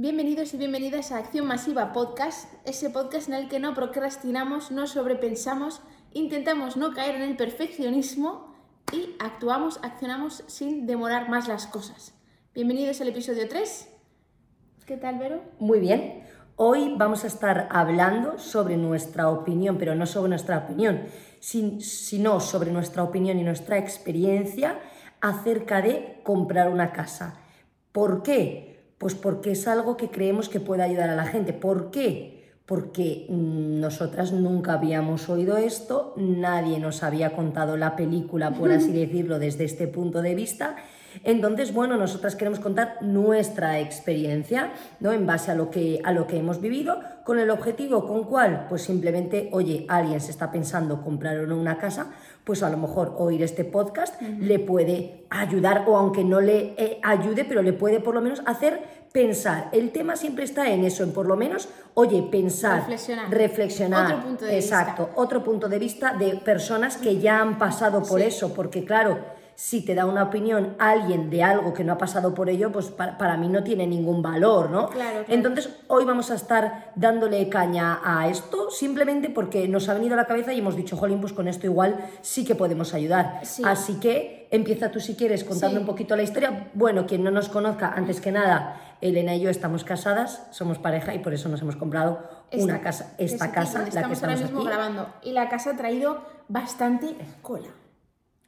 [0.00, 4.86] Bienvenidos y bienvenidas a Acción Masiva Podcast, ese podcast en el que no procrastinamos, no
[4.86, 5.82] sobrepensamos,
[6.12, 8.54] intentamos no caer en el perfeccionismo
[8.92, 12.14] y actuamos, accionamos sin demorar más las cosas.
[12.54, 13.88] Bienvenidos al episodio 3.
[14.86, 15.42] ¿Qué tal, Vero?
[15.58, 16.22] Muy bien.
[16.54, 21.06] Hoy vamos a estar hablando sobre nuestra opinión, pero no sobre nuestra opinión,
[21.40, 24.78] sino sobre nuestra opinión y nuestra experiencia
[25.20, 27.40] acerca de comprar una casa.
[27.90, 28.77] ¿Por qué?
[28.98, 31.52] Pues porque es algo que creemos que puede ayudar a la gente.
[31.52, 32.52] ¿Por qué?
[32.66, 38.92] Porque mm, nosotras nunca habíamos oído esto, nadie nos había contado la película, por así
[38.92, 40.76] decirlo, desde este punto de vista
[41.24, 45.12] entonces, bueno, nosotras queremos contar nuestra experiencia, ¿no?
[45.12, 48.66] En base a lo que, a lo que hemos vivido, con el objetivo, ¿con cuál?
[48.68, 52.12] Pues simplemente, oye, alguien se está pensando comprar una casa,
[52.48, 56.98] pues a lo mejor oír este podcast le puede ayudar, o aunque no le eh,
[57.02, 58.80] ayude, pero le puede por lo menos hacer
[59.12, 59.68] pensar.
[59.70, 63.30] El tema siempre está en eso, en por lo menos, oye, pensar, reflexionar.
[63.30, 65.20] reflexionar otro punto de exacto, vista.
[65.20, 69.18] otro punto de vista de personas que ya han pasado por eso, porque claro,
[69.58, 72.92] si te da una opinión alguien de algo que no ha pasado por ello, pues
[72.92, 74.88] para, mí no tiene ningún valor, ¿no?
[74.88, 80.14] Claro, Entonces, hoy vamos a estar dándole caña a esto simplemente porque nos ha venido
[80.14, 83.40] a la cabeza y hemos dicho, jolín, pues con esto igual sí que podemos ayudar.
[83.64, 86.70] Así que empieza tú si quieres contando un poquito la historia.
[86.74, 91.16] Bueno, quien no nos conozca, antes que nada, Elena y yo estamos casadas, somos pareja
[91.16, 92.22] y por eso nos hemos comprado
[92.52, 94.68] una casa, esta casa, la que estamos ahora mismo aquí.
[94.68, 95.08] grabando.
[95.20, 97.70] Y la casa ha traído bastante cola.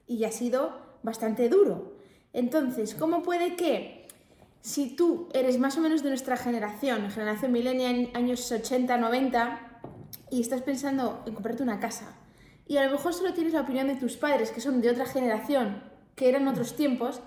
[0.06, 1.96] Y ha sido bastante duro.
[2.32, 4.06] Entonces, ¿cómo puede que
[4.60, 9.80] si tú eres más o menos de nuestra generación, generación millennial, años 80, 90,
[10.30, 12.16] y estás pensando en comprarte una casa,
[12.66, 15.06] y a lo mejor solo tienes la opinión de tus padres, que son de otra
[15.06, 15.82] generación,
[16.14, 17.20] que eran otros tiempos,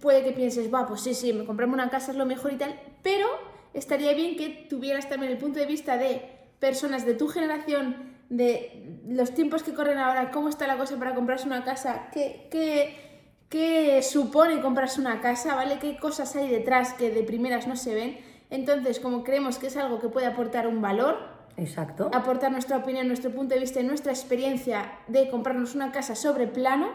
[0.00, 2.56] puede que pienses, va, pues sí, sí, me compramos una casa es lo mejor y
[2.56, 3.26] tal, pero
[3.74, 6.22] estaría bien que tuvieras también el punto de vista de
[6.58, 11.14] personas de tu generación de los tiempos que corren ahora, cómo está la cosa para
[11.14, 12.48] comprarse una casa, qué,
[13.48, 15.78] qué, supone comprarse una casa, ¿vale?
[15.78, 18.18] ¿Qué cosas hay detrás que de primeras no se ven?
[18.50, 21.16] Entonces, como creemos que es algo que puede aportar un valor,
[21.56, 22.10] Exacto.
[22.14, 26.46] aportar nuestra opinión, nuestro punto de vista y nuestra experiencia de comprarnos una casa sobre
[26.46, 26.88] plano,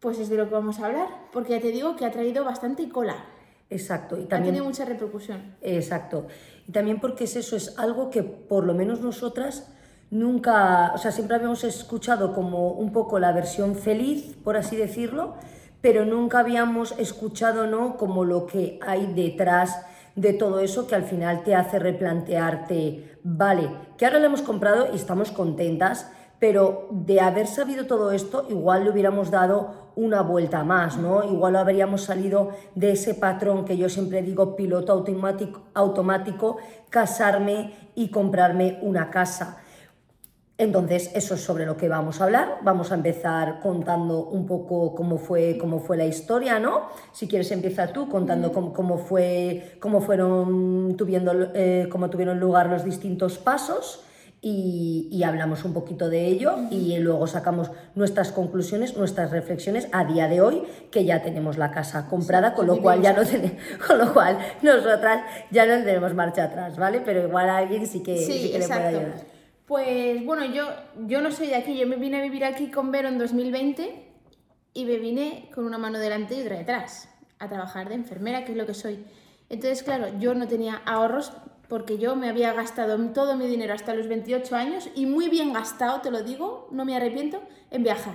[0.00, 2.44] pues es de lo que vamos a hablar, porque ya te digo que ha traído
[2.44, 3.24] bastante cola.
[3.70, 4.18] Exacto.
[4.18, 5.56] Y también, ha tenido mucha repercusión.
[5.62, 6.26] Exacto.
[6.68, 9.73] Y también porque es eso, es algo que por lo menos nosotras
[10.14, 15.34] nunca, o sea, siempre habíamos escuchado como un poco la versión feliz, por así decirlo,
[15.80, 17.96] pero nunca habíamos escuchado, ¿no?
[17.96, 23.68] Como lo que hay detrás de todo eso que al final te hace replantearte, vale,
[23.98, 26.08] que ahora lo hemos comprado y estamos contentas,
[26.38, 31.24] pero de haber sabido todo esto, igual le hubiéramos dado una vuelta más, ¿no?
[31.24, 36.58] Igual habríamos salido de ese patrón que yo siempre digo, piloto automático, automático
[36.88, 39.58] casarme y comprarme una casa.
[40.56, 42.58] Entonces, eso es sobre lo que vamos a hablar.
[42.62, 46.82] Vamos a empezar contando un poco cómo fue, cómo fue la historia, ¿no?
[47.12, 50.96] Si quieres, empieza tú contando cómo, fue, cómo fueron
[51.54, 54.04] eh, cómo tuvieron lugar los distintos pasos.
[54.46, 60.28] Y, hablamos un poquito de ello y luego sacamos nuestras conclusiones, nuestras reflexiones a día
[60.28, 63.96] de hoy, que ya tenemos la casa comprada, con lo cual ya no tenemos, con
[63.96, 67.00] lo cual nosotras ya no tenemos marcha atrás, ¿vale?
[67.02, 69.33] Pero igual a alguien sí que, sí, que le puede ayudar.
[69.74, 70.68] Pues bueno, yo,
[71.08, 74.04] yo no soy de aquí, yo me vine a vivir aquí con Vero en 2020
[74.72, 77.08] y me vine con una mano delante y otra detrás,
[77.40, 79.04] a trabajar de enfermera, que es lo que soy.
[79.48, 81.32] Entonces, claro, yo no tenía ahorros
[81.68, 85.52] porque yo me había gastado todo mi dinero hasta los 28 años y muy bien
[85.52, 87.42] gastado, te lo digo, no me arrepiento,
[87.72, 88.14] en viajar.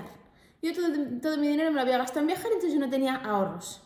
[0.62, 0.88] Yo todo,
[1.22, 3.82] todo mi dinero me lo había gastado en viajar, entonces yo no tenía ahorros.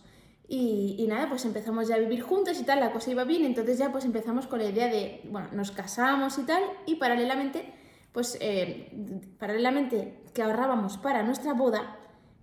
[0.48, 3.78] Y, nada, pues empezamos ya a vivir juntos y tal, la cosa iba bien, entonces
[3.78, 7.74] ya pues empezamos con la idea de, bueno, nos casamos y tal, y paralelamente,
[8.12, 8.92] pues eh,
[9.40, 11.98] paralelamente que ahorrábamos para nuestra boda,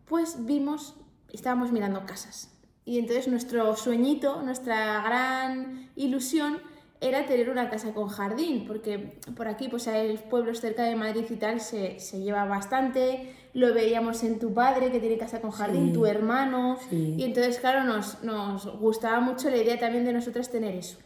[0.06, 0.96] pues vimos,
[1.32, 2.50] estábamos mirando casas.
[2.84, 6.58] Y entonces nuestro sueñito, nuestra gran ilusión
[7.00, 11.24] era tener una casa con jardín, porque por aquí, pues el pueblo cerca de Madrid
[11.30, 15.50] y tal, se, se, lleva bastante, lo veíamos en tu padre que tiene casa con
[15.50, 20.50] jardín, tu hermano, y entonces, claro, nos, nos gustaba mucho la idea también de nosotras
[20.50, 20.98] tener eso.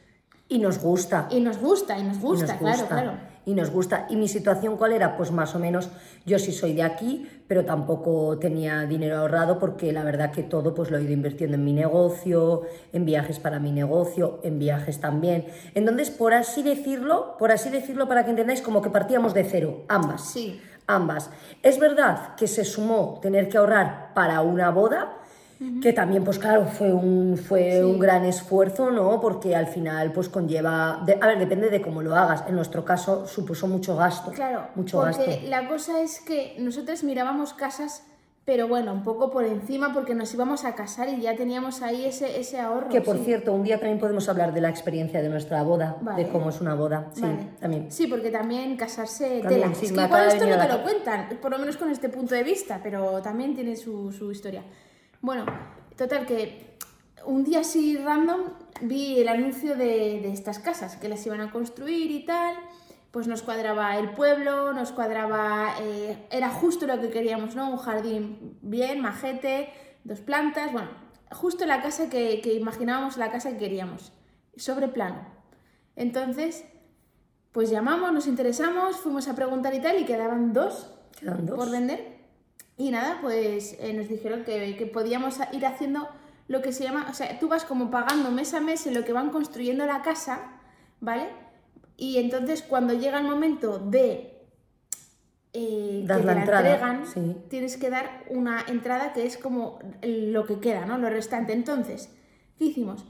[0.48, 1.28] Y nos gusta.
[1.30, 3.33] Y nos gusta, y nos gusta, claro, claro.
[3.46, 4.06] Y nos gusta.
[4.08, 5.16] ¿Y mi situación cuál era?
[5.16, 5.90] Pues más o menos,
[6.24, 10.74] yo sí soy de aquí, pero tampoco tenía dinero ahorrado porque la verdad que todo
[10.74, 12.62] pues lo he ido invirtiendo en mi negocio,
[12.92, 15.46] en viajes para mi negocio, en viajes también.
[15.74, 19.84] Entonces, por así decirlo, por así decirlo para que entendáis, como que partíamos de cero,
[19.88, 20.32] ambas.
[20.32, 20.60] Sí.
[20.86, 21.30] Ambas.
[21.62, 25.16] Es verdad que se sumó tener que ahorrar para una boda,
[25.80, 29.20] Que también, pues claro, fue un, fue un gran esfuerzo, ¿no?
[29.20, 31.02] Porque al final, pues conlleva.
[31.06, 32.44] de- a ver, depende de cómo lo hagas.
[32.48, 34.30] En nuestro caso, supuso mucho gasto.
[34.32, 35.48] Claro, Mucho porque gasto.
[35.48, 38.02] la cosa es que nosotros mirábamos casas,
[38.46, 42.04] pero bueno, un poco por encima porque nos íbamos a casar y ya teníamos ahí
[42.04, 42.88] ese, ese ahorro.
[42.90, 43.24] Que por sí.
[43.24, 46.24] cierto, un día también podemos hablar de la experiencia de nuestra boda, Vale.
[46.24, 47.08] de cómo es una boda.
[47.14, 47.48] Sí, Vale.
[47.58, 47.90] también.
[47.90, 49.74] Sí, porque también casarse También, tela.
[49.74, 52.10] sí, es que igual esto no te la lo cuentan, por lo menos con este
[52.10, 54.62] punto de vista, pero también tiene su, su historia.
[55.24, 55.46] Bueno,
[55.96, 56.76] total que
[57.24, 58.42] un día así random
[58.82, 62.54] vi el anuncio de, de estas casas que las iban a construir y tal.
[63.10, 65.76] Pues nos cuadraba el pueblo, nos cuadraba.
[65.80, 67.70] eh, era justo lo que queríamos, ¿no?
[67.70, 69.72] Un jardín bien, majete,
[70.04, 70.90] dos plantas, bueno,
[71.30, 74.12] justo la casa que, que imaginábamos, la casa que queríamos,
[74.58, 75.24] sobre plano.
[75.96, 76.66] Entonces,
[77.50, 81.56] pues llamamos, nos interesamos, fuimos a preguntar y tal, y quedaban dos Quedan dos.
[81.56, 82.13] por vender.
[82.76, 86.08] Y nada, pues eh, nos dijeron que, que podíamos ir haciendo
[86.48, 89.04] lo que se llama, o sea, tú vas como pagando mes a mes en lo
[89.04, 90.40] que van construyendo la casa,
[91.00, 91.28] ¿vale?
[91.96, 94.30] Y entonces cuando llega el momento de
[95.52, 97.36] eh, Dar que la te entrada, la entregan, sí.
[97.48, 100.98] tienes que dar una entrada que es como lo que queda, ¿no?
[100.98, 101.52] Lo restante.
[101.52, 102.10] Entonces,
[102.58, 103.04] ¿qué hicimos?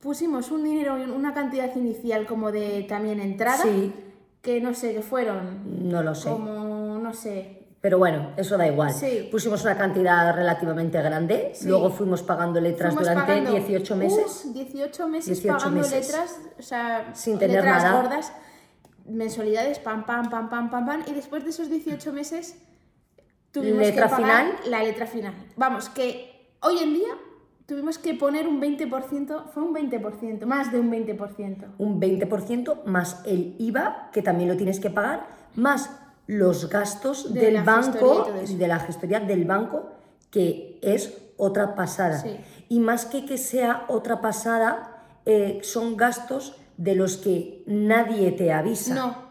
[0.00, 3.92] Pusimos un dinero, una cantidad inicial como de también entrada, Sí.
[4.42, 6.28] que no sé, que fueron No lo sé.
[6.28, 8.94] como, no sé, Pero bueno, eso da igual.
[8.94, 9.28] Sí.
[9.30, 11.68] Pusimos una cantidad relativamente grande, Sí.
[11.68, 14.44] luego fuimos pagando letras Fuimos durante pagando, 18 meses.
[14.46, 16.06] uh, 18 meses 18 pagando meses.
[16.06, 18.00] letras, o sea, Sin tener letras nada.
[18.00, 18.32] gordas,
[19.06, 22.56] mensualidades, pam, pam, pam, pam, pam, pam, y después de esos 18 meses
[23.50, 24.52] tuvimos Letra que pagar final.
[24.70, 25.34] la letra final.
[25.56, 27.12] Vamos, que hoy en día
[27.66, 31.66] tuvimos que poner un 20%, fue un 20%, más de un 20%.
[31.76, 35.90] un 20% más el IVA, que también lo tienes que pagar, más
[36.26, 38.56] los gastos De del y banco, eso.
[38.56, 39.90] de la gestoría del banco,
[40.30, 42.18] que es otra pasada.
[42.20, 42.36] Sí.
[42.68, 48.52] Y más que que sea otra pasada, eh, son gastos de los que nadie te
[48.52, 48.94] avisa.
[48.94, 49.24] No.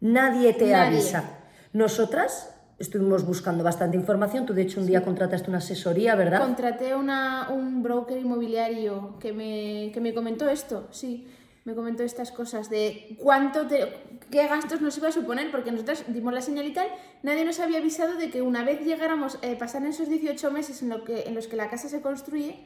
[0.00, 0.96] Nadie te Nadie.
[0.98, 1.24] avisa.
[1.72, 4.46] Nosotras estuvimos buscando bastante información.
[4.46, 6.40] Tú, de hecho, un día contrataste una asesoría, ¿verdad?
[6.40, 11.26] Contraté una, un broker inmobiliario que me, que me comentó esto, sí,
[11.64, 16.04] me comentó estas cosas de cuánto te, qué gastos nos iba a suponer, porque nosotros
[16.08, 16.88] dimos la señal y tal,
[17.22, 20.88] nadie nos había avisado de que una vez llegáramos, eh, pasaran esos 18 meses en,
[20.88, 22.56] lo que, en los que la casa se construye,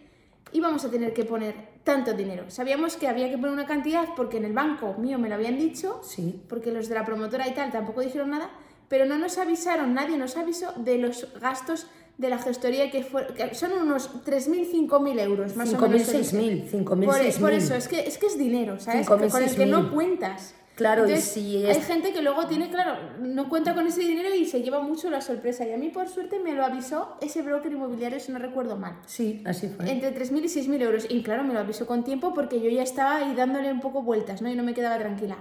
[0.53, 1.55] íbamos a tener que poner
[1.85, 2.45] tanto dinero.
[2.51, 5.59] Sabíamos que había que poner una cantidad porque en el banco mío me lo habían
[5.59, 6.41] dicho, Sí.
[6.49, 8.51] porque los de la promotora y tal tampoco dijeron nada,
[8.89, 11.87] pero no nos avisaron, nadie nos avisó de los gastos
[12.19, 16.09] de la gestoría que, fue- que son unos 3.000, 5.000 euros, más o 5.000, menos.
[16.09, 17.41] 6.000, 5.000, Por, 6.000.
[17.41, 19.07] por eso, es que, es que es dinero, ¿sabes?
[19.07, 19.91] 5.000, con el que no 6.000.
[19.95, 20.55] cuentas.
[20.81, 24.00] Claro, y Entonces, si Hay es- gente que luego tiene, claro, no cuenta con ese
[24.00, 25.67] dinero y se lleva mucho la sorpresa.
[25.67, 28.99] Y a mí, por suerte, me lo avisó ese broker inmobiliario, si no recuerdo mal.
[29.05, 29.91] Sí, así fue.
[29.91, 31.05] Entre 3.000 y 6.000 euros.
[31.11, 34.00] Y claro, me lo avisó con tiempo porque yo ya estaba ahí dándole un poco
[34.03, 34.49] vueltas, ¿no?
[34.50, 35.37] Y no me quedaba tranquila.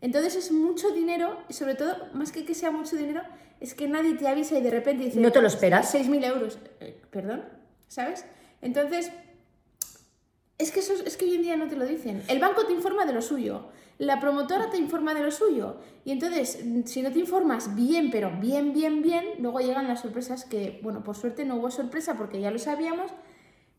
[0.00, 3.22] Entonces es mucho dinero, y sobre todo, más que que sea mucho dinero,
[3.60, 5.20] es que nadie te avisa y de repente dice...
[5.20, 5.94] No te lo esperas.
[5.94, 6.58] 6.000 euros.
[6.80, 7.44] Eh, Perdón,
[7.86, 8.24] ¿sabes?
[8.60, 9.12] Entonces,
[10.58, 12.22] es que, eso, es que hoy en día no te lo dicen.
[12.26, 13.68] El banco te informa de lo suyo,
[14.00, 15.76] la promotora te informa de lo suyo.
[16.06, 20.00] Y entonces, mm, si no te informas bien, pero bien, bien, bien, luego llegan las
[20.00, 23.12] sorpresas que, bueno, por suerte no hubo sorpresa porque ya lo sabíamos,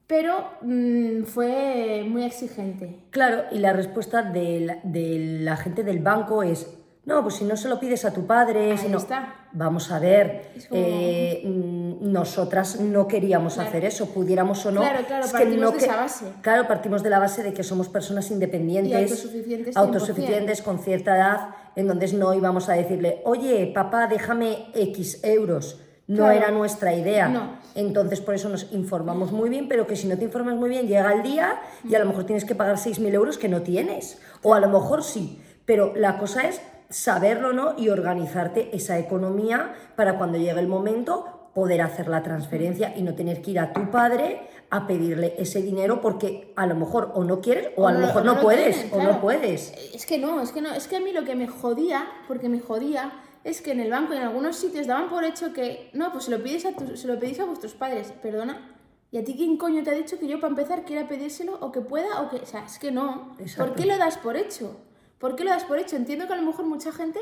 [0.06, 3.00] pero mm, fue muy exigente.
[3.10, 6.68] Claro, y la respuesta de la, de la gente del banco es,
[7.06, 8.98] no, pues si no se lo pides a tu padre, si Ahí no...
[9.00, 9.36] está.
[9.54, 13.70] Vamos a ver, como- eh, mm, nosotras no queríamos Claro.
[13.70, 14.82] hacer eso, pudiéramos o no.
[14.82, 16.26] Claro, claro, es que partimos no de que- esa base.
[16.42, 19.78] Claro, partimos de la base de que somos personas independientes, Y autosuficientes 100%.
[19.78, 25.80] autosuficientes con cierta edad, en donde no íbamos a decirle, oye, papá, déjame X euros.
[26.08, 26.32] No Claro.
[26.38, 27.30] era nuestra idea.
[27.30, 27.58] No.
[27.74, 30.88] Entonces, por eso nos informamos muy bien, pero que si no te informas muy bien,
[30.88, 34.20] llega el día y a lo mejor tienes que pagar 6.000 euros que no tienes.
[34.44, 35.42] O a lo mejor sí.
[35.66, 36.60] Pero la cosa es
[36.92, 37.74] saberlo, ¿no?
[37.78, 43.14] Y organizarte esa economía para cuando llegue el momento poder hacer la transferencia y no
[43.16, 47.26] tener que ir a tu padre a pedirle ese dinero porque a lo mejor o
[47.26, 49.74] no quieres o, a lo mejor no, puedes tienen, o no puedes.
[49.94, 52.48] Es que no, es que no, es que a mí lo que me jodía, porque
[52.48, 53.12] me jodía,
[53.44, 56.26] es que en el banco y en algunos sitios daban por hecho que, no, pues
[56.26, 58.78] se lo pides a tu- se lo pedís a vuestros padres, perdona.
[59.12, 61.70] ¿Y a ti quién coño te ha dicho que yo para empezar quiera pedírselo o
[61.74, 63.36] que pueda o que, o sea, es que no.
[63.40, 63.66] Exacto.
[63.66, 64.78] ¿Por qué lo das por hecho?
[65.22, 65.96] ¿Por qué lo das por hecho?
[65.96, 67.20] Entiendo que a lo mejor mucha gente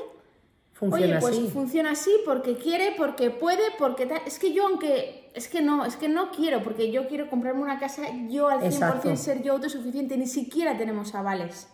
[0.73, 1.49] Funciona Oye, pues así.
[1.49, 4.21] funciona así porque quiere, porque puede, porque tal.
[4.25, 5.29] Es que yo, aunque.
[5.33, 8.61] Es que no, es que no quiero, porque yo quiero comprarme una casa, yo al
[8.61, 9.15] 100% Exacto.
[9.17, 11.67] ser yo autosuficiente, ni siquiera tenemos avales.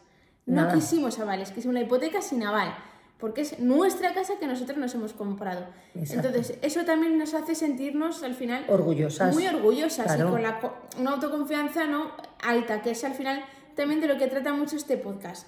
[0.47, 0.73] No Nada.
[0.73, 2.75] quisimos avales, quisimos la hipoteca sin aval.
[3.19, 5.67] porque es nuestra casa que nosotros nos hemos comprado.
[5.93, 6.27] Exacto.
[6.27, 9.33] Entonces, eso también nos hace sentirnos al final Orgullosas.
[9.35, 10.29] muy orgullosas Claro.
[10.29, 10.59] y con la,
[10.99, 12.11] una autoconfianza no
[12.43, 13.43] alta, que es al final
[13.75, 15.47] también de lo que trata mucho este podcast.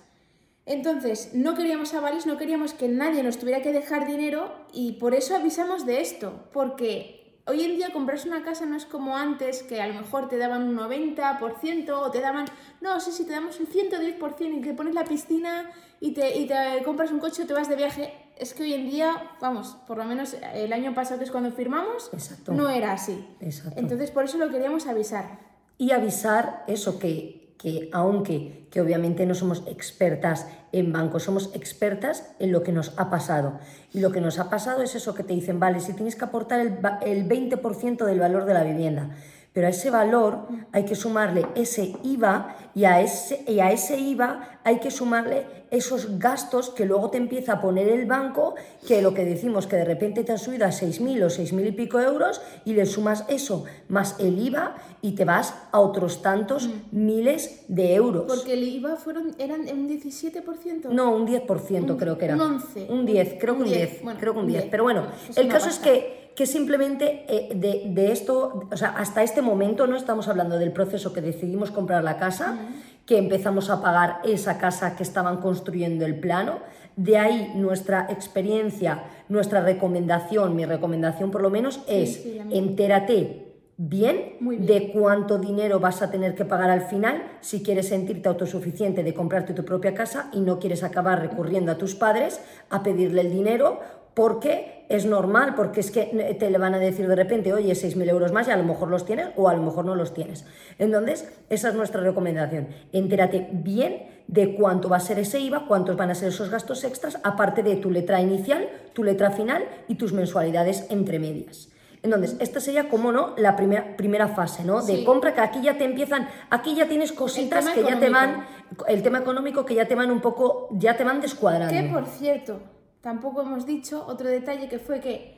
[0.67, 5.15] Entonces, no queríamos avales, no queríamos que nadie nos tuviera que dejar dinero y por
[5.15, 9.63] eso avisamos de esto, porque hoy en día comprarse una casa no es como antes,
[9.63, 12.45] que a lo mejor te daban un 90% o te daban,
[12.81, 15.71] no, sí, sí, te damos un 110% y te pones la piscina
[16.01, 18.13] y te, y te compras un coche o te vas de viaje.
[18.37, 21.51] Es que hoy en día, vamos, por lo menos el año pasado que es cuando
[21.53, 22.51] firmamos, Exacto.
[22.51, 23.25] no era así.
[23.39, 23.79] Exacto.
[23.79, 25.39] Entonces, por eso lo queríamos avisar.
[25.77, 32.31] y avisar eso que, que aunque que obviamente no somos expertas en bancos, somos expertas
[32.39, 33.59] en lo que nos ha pasado.
[33.93, 36.25] Y lo que nos ha pasado es eso que te dicen, vale, si tienes que
[36.25, 39.15] aportar el, el 20% del valor de la vivienda,
[39.57, 43.97] pero a ese valor hay que sumarle ese IVA y a ese, y a ese
[43.99, 48.53] IVA hay que sumarle esos gastos que luego te empieza a poner el banco,
[48.87, 51.71] que lo que decimos que de repente te han subido a 6.000 o 6.000 y
[51.71, 56.69] pico euros y le sumas eso más el IVA y te vas a otros tantos
[56.91, 58.25] miles de euros.
[58.27, 60.89] Porque el IVA fueron, eran un 17%.
[60.91, 62.35] No, un 10% Un- creo que era.
[62.35, 62.85] un 11.
[62.91, 63.89] Un 10, creo que Un un 10.
[63.89, 64.61] 10, bueno, creo que un un 10.
[64.65, 64.69] 10.
[64.71, 69.23] Pero bueno, el caso es que, que simplemente eh, de, de esto, o sea, hasta
[69.23, 72.59] este momento no estamos hablando del proceso que decidimos comprar la casa,
[73.07, 76.59] que empezamos a pagar esa casa que estaban construyendo el plano.
[76.95, 84.37] De ahí nuestra experiencia, nuestra recomendación, mi recomendación por lo menos es sí, entérate bien.
[84.39, 89.15] de cuánto dinero vas a tener que pagar al final si quieres sentirte autosuficiente de
[89.15, 92.39] comprarte tu propia casa y no quieres acabar recurriendo a tus padres
[92.69, 93.79] a pedirle el dinero
[94.13, 98.09] porque es normal, porque es que te le van a decir de repente, oye, 6.000
[98.09, 100.45] euros más y a lo mejor los tienes o a lo mejor no los tienes.
[100.79, 102.67] Entonces, esa es nuestra recomendación.
[102.93, 106.83] Entérate bien de cuánto va a ser ese IVA, cuántos van a ser esos gastos
[106.83, 111.69] extras, aparte de tu letra inicial, tu letra final y tus mensualidades entre medias.
[112.03, 114.81] Entonces, esta sería, como no, la primera, primera fase, ¿no?
[114.85, 115.03] De Sí.
[115.03, 118.45] compra, que aquí ya te empiezan, aquí ya tienes cositas que ya te van,
[118.87, 121.73] el tema económico que ya te van un poco, ya te van descuadrando.
[121.73, 122.59] Que por cierto,
[123.01, 125.35] tampoco hemos dicho otro detalle que fue que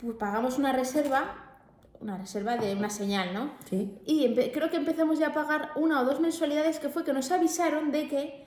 [0.00, 1.58] pues, pagamos una reserva,
[2.00, 3.52] una reserva de una señal, ¿no?
[3.68, 3.98] Sí.
[4.06, 7.30] Y creo que empezamos ya a pagar una o dos mensualidades que fue que nos
[7.30, 8.46] avisaron de que,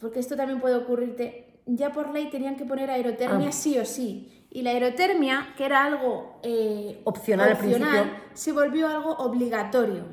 [0.00, 3.52] porque esto también puede ocurrirte, ya por ley tenían que poner aerotermia Ah.
[3.52, 4.34] sí o sí.
[4.50, 8.04] Y la aerotermia, que era algo eh, Opcional al principio.
[8.32, 10.04] se volvió algo obligatorio.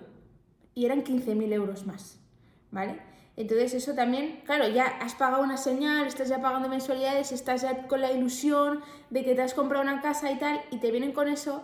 [0.74, 2.20] Y eran 15.000 euros más.
[2.70, 3.00] ¿Vale?
[3.38, 7.86] Entonces eso también, claro, ya has pagado una señal, estás ya pagando mensualidades, estás ya
[7.88, 11.12] con la ilusión de que te has comprado una casa y tal, y te vienen
[11.12, 11.62] con eso.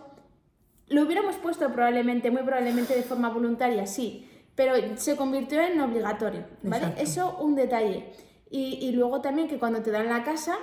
[0.88, 6.44] Lo hubiéramos puesto probablemente, muy probablemente de forma voluntaria, sí, pero se convirtió en obligatorio,
[6.62, 6.84] ¿vale?
[6.88, 7.02] Exacto.
[7.02, 8.12] Eso un detalle.
[8.50, 10.56] Y, y luego también que cuando te dan la casa,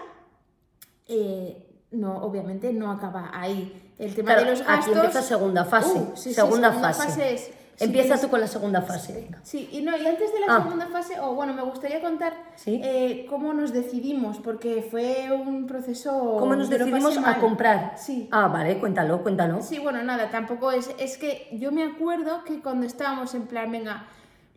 [1.08, 3.94] eh, no, obviamente no acaba ahí.
[3.98, 4.96] El tema Claro, de los aquí gastos...
[4.96, 5.98] empieza segunda fase.
[6.00, 7.10] Uh, sí, sí, segunda, segunda fase.
[7.10, 9.40] fase es- si Empieza tú con la segunda fase, venga.
[9.44, 10.64] Sí, y no, y antes de la Ah.
[10.64, 12.80] segunda fase, o bueno, me gustaría contar Sí.
[12.84, 16.12] eh, cómo nos decidimos, porque fue un proceso...
[16.40, 17.40] ¿Cómo nos decidimos a mal.
[17.40, 17.94] comprar?
[17.98, 18.28] Sí.
[18.32, 19.62] Ah, vale, cuéntalo, cuéntalo.
[19.62, 20.92] Sí, bueno, nada, tampoco es...
[21.00, 24.06] Es que yo me acuerdo que cuando estábamos en plan, venga,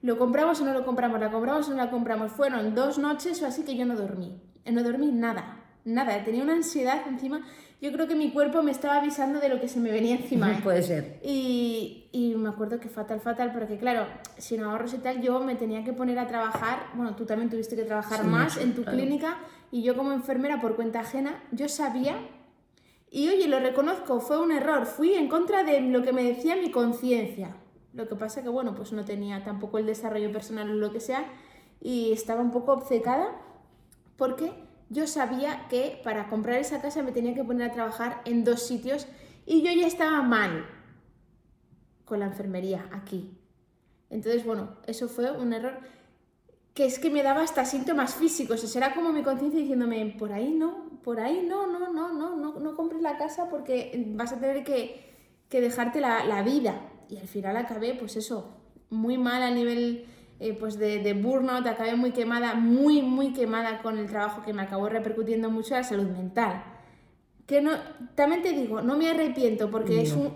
[0.02, 1.20] ¿lo compramos o no lo compramos?
[1.20, 2.32] ¿La compramos o no la compramos?
[2.32, 4.36] Fueron dos noches o así que yo no dormí.
[4.64, 6.24] Eh, No dormí nada, nada.
[6.24, 7.40] Tenía una ansiedad encima.
[7.82, 10.52] Yo creo que mi cuerpo me estaba avisando de lo que se me venía encima.
[10.52, 10.60] ¿eh?
[10.62, 11.18] Puede ser.
[11.24, 14.06] Y, y me acuerdo que fatal, fatal, porque claro,
[14.38, 17.74] sin ahorros y tal, yo me tenía que poner a trabajar, bueno, tú también tuviste
[17.74, 18.96] que trabajar Sí, más en tu claro.
[18.96, 19.36] clínica,
[19.72, 22.14] y yo como enfermera por cuenta ajena, yo sabía,
[23.10, 26.54] y oye, lo reconozco, fue un error, fui en contra de lo que me decía
[26.54, 27.56] mi conciencia.
[27.94, 31.00] Lo que pasa que, bueno, pues no tenía tampoco el desarrollo personal o lo que
[31.00, 31.24] sea,
[31.80, 33.40] y estaba un poco obcecada,
[34.16, 34.52] porque
[34.92, 38.66] yo sabía que para comprar esa casa me tenía que poner a trabajar en dos
[38.66, 39.06] sitios,
[39.46, 40.66] y yo ya estaba mal
[42.04, 43.36] con la enfermería aquí.
[44.10, 45.80] Entonces, bueno, eso fue un error
[46.74, 48.62] que es que me daba hasta síntomas físicos.
[48.62, 52.36] O era como mi conciencia diciéndome, por ahí no, por ahí no, no, no, no,
[52.36, 55.14] no, no compres la casa porque vas a tener que,
[55.48, 56.80] que dejarte la, la vida.
[57.08, 58.56] Y al final acabé, pues eso,
[58.90, 60.06] muy mal a nivel
[60.42, 64.52] eh, pues de, de burnout, acabé muy quemada, muy, muy quemada con el trabajo que
[64.52, 66.64] me acabó repercutiendo mucho en la salud mental.
[67.46, 67.70] Que no,
[68.16, 70.32] también te digo, no me arrepiento porque es un,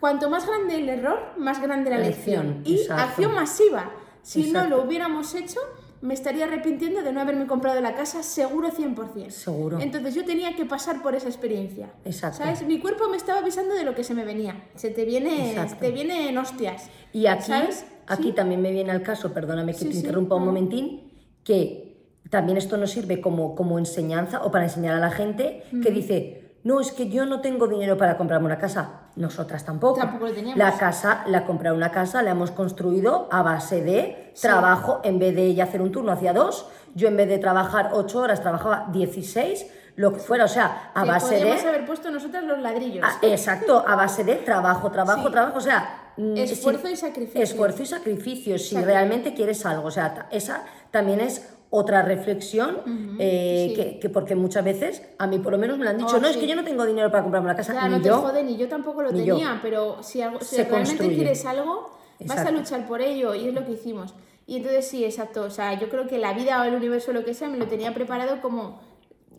[0.00, 2.60] cuanto más grande el error, más grande la lección.
[2.64, 3.02] Y exacto.
[3.02, 3.90] acción masiva.
[4.22, 4.68] Si Exacto.
[4.68, 5.60] no lo hubiéramos hecho,
[6.02, 9.30] me estaría arrepintiendo de no haberme comprado la casa seguro 100%.
[9.30, 9.78] Seguro.
[9.80, 11.90] Entonces yo tenía que pasar por esa experiencia.
[12.04, 12.38] Exacto.
[12.38, 12.62] ¿Sabes?
[12.66, 14.68] Mi cuerpo me estaba avisando de lo que se me venía.
[14.74, 16.90] Se te viene, te viene en hostias.
[17.12, 17.86] Y aquí, ¿Sabes?
[18.08, 18.32] Aquí Sí.
[18.32, 21.12] también me viene al caso, perdóname que Sí, te sí, interrumpa un momentín,
[21.44, 25.90] que también esto nos sirve como, como enseñanza o para enseñar a la gente que
[25.90, 29.02] dice, no, es que yo no tengo dinero para comprarme una casa.
[29.16, 29.98] Nosotras tampoco.
[29.98, 30.58] Tampoco lo teníamos.
[30.58, 35.34] La casa, la comprar una casa, la hemos construido a base de trabajo, en vez
[35.34, 38.88] de ella hacer un turno hacía dos, yo en vez de trabajar ocho horas trabajaba
[38.92, 41.52] 16, lo que fuera, o sea, a Que base de...
[41.52, 43.04] haber puesto nosotras los ladrillos.
[43.06, 45.32] Ah, exacto, a base de trabajo, trabajo, Sí.
[45.32, 46.07] trabajo, o sea...
[46.18, 47.42] mm, Esfuerzo si- y sacrificio.
[47.42, 52.78] Esfuerzo y sacrificio, si realmente quieres algo, o sea, esa también es otra reflexión,
[53.18, 53.74] eh, sí.
[53.74, 56.20] que, que porque muchas veces, a mí por lo menos me lo han dicho, Oh,
[56.20, 58.08] no, es que yo no tengo dinero para comprarme una casa, Claro, ni no te
[58.08, 59.34] yo, jode, ni yo tampoco lo yo.
[59.36, 61.14] tenía, pero si, algo, si realmente construye.
[61.14, 61.90] quieres algo,
[62.26, 64.14] vas a luchar por ello y es lo que hicimos.
[64.46, 67.14] Y entonces sí, exacto, o sea, yo creo que la vida o el universo o
[67.14, 68.80] lo que sea me lo tenía preparado como...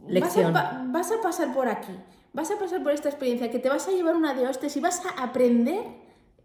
[0.07, 0.53] Lección.
[0.53, 1.93] Vas a, vas a pasar por aquí,
[2.33, 4.79] vas a pasar por esta experiencia, que te vas a llevar una de hostias y
[4.79, 5.83] vas a aprender,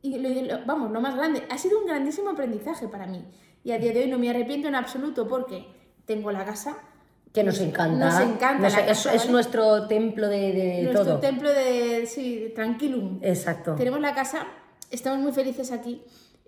[0.04, 3.24] y lo- lo- vamos, lo más grande, ha sido un grandísimo aprendizaje para mí.
[3.64, 5.64] Y a día de hoy no me arrepiento en absoluto porque
[6.04, 6.76] tengo la casa,
[7.32, 8.04] que nos encanta.
[8.10, 9.32] Nos encanta Nos- la es, casa, es ¿vale?
[9.32, 11.18] nuestro templo de, de nuestro todo.
[11.20, 13.18] templo de, sí, tranquilum.
[13.22, 13.74] Exacto.
[13.74, 14.46] Tenemos la casa,
[14.90, 16.02] estamos muy felices aquí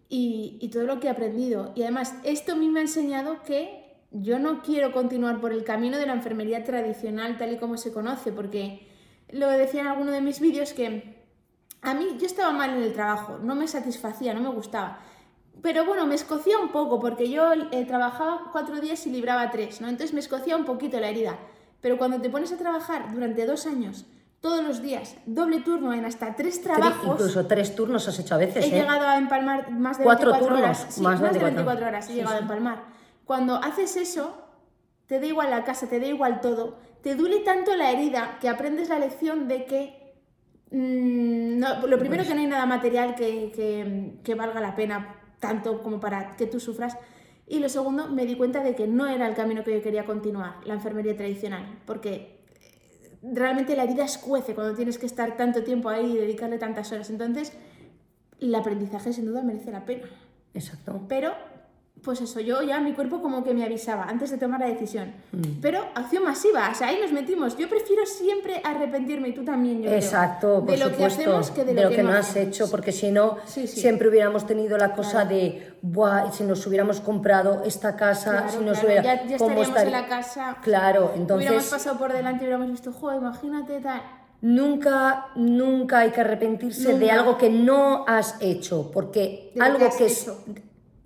[0.08, 1.72] y, y todo lo que he aprendido.
[1.74, 5.64] Y además, esto a mí me ha enseñado que yo no quiero continuar por el
[5.64, 8.86] camino de la enfermería tradicional tal y como se conoce, porque
[9.30, 11.15] lo decía en alguno de mis vídeos que
[11.82, 14.98] a mí yo estaba mal en el trabajo, no me satisfacía, no me gustaba.
[15.62, 19.80] Pero bueno, me escocía un poco, porque yo eh, trabajaba cuatro días y libraba tres,
[19.80, 19.88] ¿no?
[19.88, 21.38] Entonces me escocía un poquito la herida.
[21.80, 24.04] Pero cuando te pones a trabajar durante dos años,
[24.40, 28.34] todos los días, doble turno en hasta tres Tres- trabajos, incluso tres turnos has hecho
[28.34, 28.80] a veces, he ¿eh?
[28.80, 30.94] llegado a empalmar más de Cuatro 24 turnos, horas.
[30.94, 31.64] Sí, más más, de de 24.
[31.64, 32.38] 24 horas he Sí, llegado sí.
[32.38, 32.82] a empalmar.
[33.24, 34.36] Cuando haces eso,
[35.06, 36.76] te da igual la casa, te da igual todo.
[37.02, 40.05] Te duele tanto la herida que aprendes la lección de que
[40.70, 45.82] no, lo primero que no hay nada material que, que- que valga la pena tanto
[45.82, 46.96] como para que tú sufras.
[47.46, 50.04] Y lo segundo, me di cuenta de que no era el camino que yo quería
[50.04, 55.62] continuar, la enfermería tradicional, porque eh, realmente la herida escuece cuando tienes que estar tanto
[55.62, 57.08] tiempo ahí y dedicarle tantas horas.
[57.10, 57.52] Entonces,
[58.40, 60.08] el aprendizaje sin duda merece la pena.
[60.54, 61.02] Exacto.
[61.08, 61.34] Pero,
[62.06, 65.12] pues eso, yo ya mi cuerpo como que me avisaba antes de tomar la decisión.
[65.32, 65.60] Mm.
[65.60, 67.56] Pero acción masiva, o sea, ahí nos metimos.
[67.58, 70.98] Yo prefiero siempre arrepentirme, y tú también, yo creo, Exacto, por de lo supuesto.
[71.18, 72.48] que hacemos que de, lo, que, no has hacemos.
[72.48, 73.80] hecho, porque si no, Sí, sí.
[73.80, 75.28] siempre hubiéramos tenido la cosa Claro.
[75.30, 79.02] de, Buah, si nos hubiéramos comprado esta casa, Claro, si nos claro, hubiera.
[79.02, 80.56] ya, ya ¿cómo estaríamos en la casa.
[80.62, 81.70] Claro, Hubiéramos entonces.
[81.70, 84.00] pasado por delante y hubiéramos visto, joder, imagínate tal.
[84.42, 89.78] Nunca, nunca hay que arrepentirse de algo que no has hecho, porque De lo algo
[89.98, 90.38] que es hecho.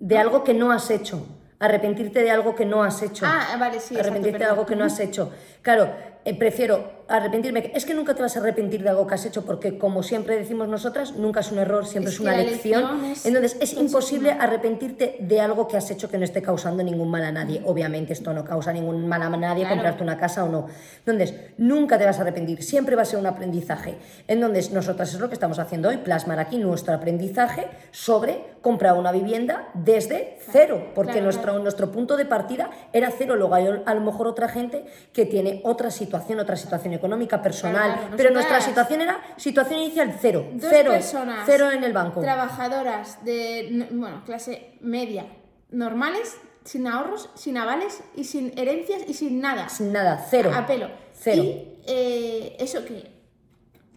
[0.01, 1.25] De algo que no has hecho,
[1.59, 3.23] arrepentirte de algo que no has hecho.
[3.27, 5.31] Ah, vale, sí, exacto, arrepentirte de algo que no has hecho.
[5.61, 5.93] Claro,
[6.25, 7.71] eh, prefiero arrepentirme.
[7.75, 10.37] Es que nunca te vas a arrepentir de algo que has hecho, porque como siempre
[10.37, 12.81] decimos nosotras, nunca es un error, siempre Es una lección.
[12.99, 16.83] lección es Entonces, es imposible arrepentirte de algo que has hecho que no esté causando
[16.83, 17.61] ningún mal a nadie.
[17.65, 19.75] Obviamente, esto no causa ningún mal a nadie, Claro.
[19.75, 20.67] comprarte una casa o no.
[21.05, 23.95] Entonces, nunca te vas a arrepentir, siempre va a ser un aprendizaje.
[24.27, 29.11] Entonces, nosotras es lo que estamos haciendo hoy, plasmar aquí nuestro aprendizaje sobre comprar una
[29.11, 31.59] vivienda desde cero, porque Claro, nuestro, claro.
[31.63, 33.35] nuestro punto de partida era cero.
[33.35, 37.93] Luego hay a lo mejor otra gente que tiene otra situación, otra situación económica, personal,
[37.93, 42.21] Claro, pero nuestra situación era situación inicial cero, Dos cero, personas cero en el banco.
[42.21, 45.25] trabajadoras de bueno, clase media,
[45.69, 49.69] normales, sin ahorros, sin avales y sin herencias y sin nada.
[49.69, 50.51] Sin nada, cero.
[50.53, 50.89] A pelo.
[51.13, 51.43] Cero.
[51.43, 53.11] Y eh, eso que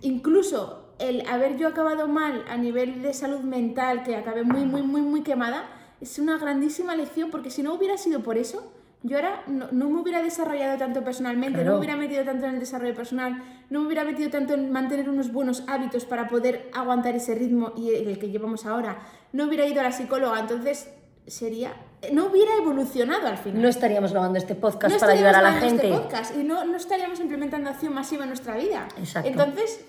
[0.00, 4.82] incluso el haber yo acabado mal a nivel de salud mental, que acabé muy, muy,
[4.82, 5.68] muy, muy quemada,
[6.00, 8.72] es una grandísima lección porque si no hubiera sido por eso,
[9.06, 11.66] yo ahora no, no me hubiera desarrollado tanto personalmente, Claro.
[11.66, 14.72] no me hubiera metido tanto en el desarrollo personal, no me hubiera metido tanto en
[14.72, 18.98] mantener unos buenos hábitos para poder aguantar ese ritmo y el que llevamos ahora,
[19.32, 20.88] no hubiera ido a la psicóloga, entonces
[21.26, 21.74] sería,
[22.12, 25.48] no hubiera evolucionado al final No estaríamos grabando este podcast no para ayudar a la
[25.50, 25.94] estaríamos gente.
[25.94, 28.88] Este podcast y no, no estaríamos implementando acción masiva en nuestra vida.
[28.98, 29.28] Exacto.
[29.28, 29.84] Entonces,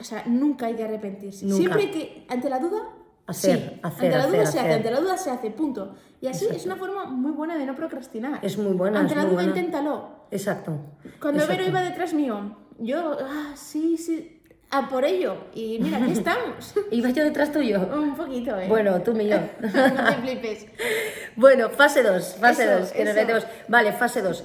[0.00, 1.46] o sea, nunca hay que arrepentirse.
[1.46, 1.56] Nunca.
[1.58, 2.82] Siempre que, ante la duda,
[3.28, 3.80] Hacer, sí.
[3.82, 5.94] hacer, ante la duda hacer, se hace, ante la duda se hace, punto.
[6.20, 8.40] Y así es una forma muy buena de no procrastinar.
[8.42, 9.50] Es muy buena, Ante la duda, buena.
[9.50, 10.26] inténtalo.
[10.30, 10.72] Exacto.
[11.20, 11.58] Cuando Exacto.
[11.58, 15.36] Vero iba detrás mío, yo, ah, sí, sí, a por ello.
[15.54, 16.74] Y mira, aquí estamos.
[16.90, 17.80] ¿Iba yo detrás tuyo?
[17.80, 18.66] Un poquito, ¿eh?
[18.68, 19.36] Bueno, tú yo.
[19.60, 20.66] no te flipes.
[21.36, 23.46] Bueno, fase 2, fase Eso, 2, que nos metemos.
[23.68, 24.44] Vale, fase 2.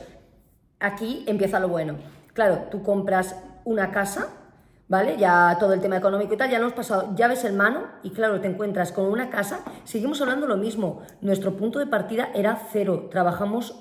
[0.79, 1.95] Aquí empieza lo bueno.
[2.33, 4.27] Claro, tú compras una casa,
[4.87, 5.17] ¿vale?
[5.17, 8.11] Ya todo el tema económico y tal, ya lo hemos pasado, llaves en mano y
[8.11, 9.61] claro, te encuentras con una casa.
[9.83, 11.01] Seguimos hablando lo mismo.
[11.21, 13.07] Nuestro punto de partida era cero.
[13.09, 13.79] Trabajamos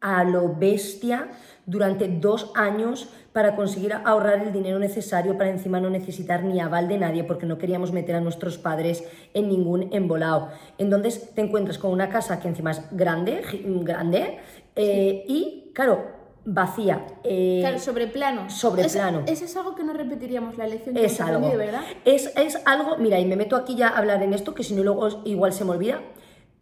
[0.00, 1.28] a lo bestia
[1.64, 6.88] durante dos años para conseguir ahorrar el dinero necesario para encima no necesitar ni aval
[6.88, 10.50] de nadie porque no queríamos meter a nuestros padres en ningún embolado.
[10.78, 13.42] Entonces te encuentras con una casa que encima es grande,
[13.82, 14.38] grande
[14.74, 16.15] eh, y claro,
[16.46, 17.04] vacía.
[17.24, 18.48] eh, Claro, sobre plano.
[18.48, 19.22] sobre Es- plano.
[19.26, 21.50] Eso es algo que no repetiríamos la lección es algo.
[21.56, 21.82] ¿verdad?
[22.04, 24.74] Es, es algo, mira, y me meto aquí ya a hablar en esto, que si
[24.74, 26.00] no luego igual se me olvida.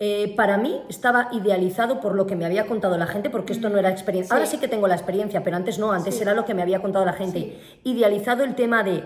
[0.01, 3.68] Eh, para mí estaba idealizado por lo que me había contado la gente, porque esto
[3.68, 4.35] no era experiencia.
[4.35, 6.23] Ahora sí que tengo la experiencia, pero antes no, antes Sí.
[6.23, 7.61] era lo que me había contado la gente.
[7.85, 9.05] Idealizado el tema de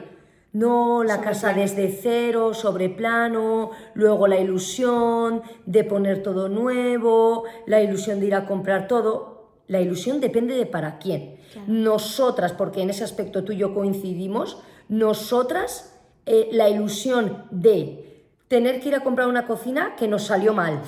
[0.54, 1.60] no la Sobre casa plano.
[1.60, 8.34] desde cero, sobre plano, luego la ilusión de poner todo nuevo, la ilusión de ir
[8.34, 9.37] a comprar todo.
[9.68, 11.36] La ilusión depende de para quién.
[11.52, 11.66] Claro.
[11.68, 15.94] Nosotras, porque en ese aspecto tú y yo coincidimos, nosotras,
[16.26, 20.80] eh, la ilusión de tener que ir a comprar una cocina que nos salió mal,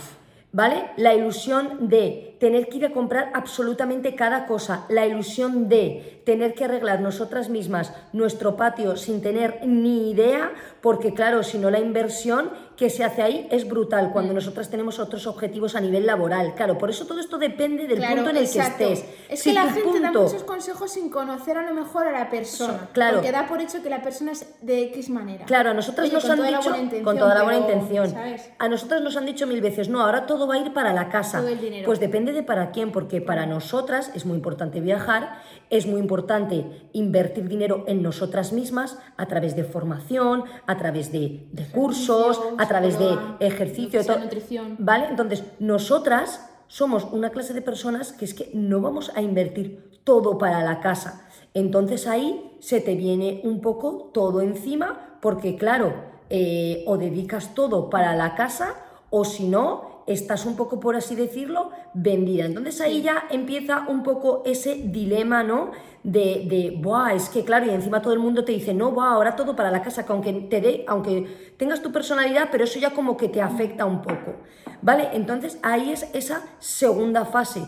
[0.53, 0.87] ¿vale?
[0.97, 6.55] La ilusión de tener que ir a comprar absolutamente cada cosa, la ilusión de tener
[6.55, 10.51] que arreglar nosotras mismas nuestro patio sin tener ni idea,
[10.81, 14.13] porque claro, si no la inversión que se hace ahí es brutal Mm.
[14.13, 16.55] cuando nosotras tenemos otros objetivos a nivel laboral.
[16.55, 18.79] Claro, por eso todo esto depende del Claro, punto en el exacto.
[18.79, 19.11] que estés.
[19.29, 22.13] Es Si que la gente da punto- muchos consejos sin conocer a lo mejor a
[22.13, 22.73] la persona.
[22.73, 23.17] So- claro.
[23.19, 25.45] Porque da por hecho que la persona es de X manera.
[25.45, 26.75] Claro, a nosotras Oye, nos han dicho
[27.05, 28.15] con toda la buena intención.
[28.59, 31.11] A nosotras nos han dicho mil veces, no, ahora todo va a ir para la
[31.11, 31.39] casa.
[31.41, 31.85] Todo el dinero.
[31.85, 36.89] Pues depende de para quién, porque para nosotras es muy importante viajar, es muy importante
[36.93, 42.69] invertir dinero en nosotras mismas a través de formación, a través de, de cursos, a
[42.69, 44.19] través de ejercicio, todo.
[44.19, 44.77] nutrición.
[44.79, 45.07] ¿Vale?
[45.11, 50.39] Entonces, nosotras somos una clase de personas que es que no vamos a invertir todo
[50.39, 51.27] para la casa.
[51.53, 55.95] Entonces ahí se te viene un poco todo encima, porque claro,
[56.31, 58.77] eh, o dedicas todo para la casa,
[59.11, 62.45] o si no, estás un poco, por así decirlo, vendida.
[62.45, 65.71] Entonces ahí ya empieza un poco ese dilema, ¿no?
[66.03, 69.13] De, de, buah, es que claro, y encima todo el mundo te dice, no, buah,
[69.13, 72.79] ahora todo para la casa, que aunque te dé, aunque tengas tu personalidad, pero eso
[72.79, 74.37] ya como que te afecta un poco,
[74.83, 75.11] ¿vale?
[75.13, 77.63] Entonces ahí es esa segunda fase.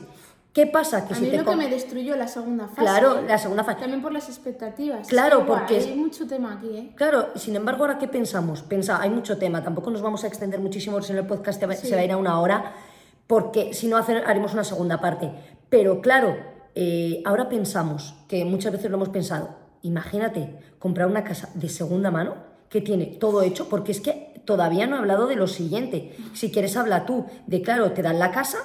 [0.53, 1.07] ¿Qué pasa?
[1.07, 2.83] Que a si mí te lo que me destruyó la segunda fase.
[2.83, 3.81] Claro, la segunda fase.
[3.81, 5.09] También por las expectativas.
[5.09, 6.93] Claro, buah, porque Hay mucho tema aquí, ¿eh?
[6.95, 8.63] Claro, sin embargo, ¿ahora qué pensamos?
[8.63, 11.87] Pensa, hay mucho tema, tampoco nos vamos a extender muchísimo, si no el podcast Sí.
[11.89, 12.75] se va a ir a una hora,
[13.27, 15.31] porque si no hace- haremos una segunda parte.
[15.71, 16.37] Pero claro,
[16.75, 22.11] eh, ahora pensamos, que muchas veces lo hemos pensado, imagínate comprar una casa de segunda
[22.11, 22.35] mano
[22.69, 26.15] que tiene todo hecho, porque es que todavía no he hablado de lo siguiente.
[26.35, 28.59] Si quieres, habla tú de, claro, te dan la casa,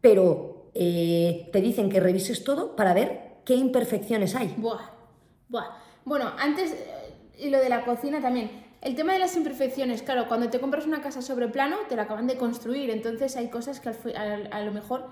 [0.00, 4.54] pero eh, te dicen que revises todo para ver qué imperfecciones hay.
[4.56, 4.90] Buah,
[5.48, 5.76] buah.
[6.04, 8.63] Bueno, antes, eh, y lo de la cocina también.
[8.84, 12.02] El tema de las imperfecciones, claro, cuando te compras una casa sobre plano, te la
[12.02, 15.06] acaban de construir, entonces hay cosas que al a, lo mejor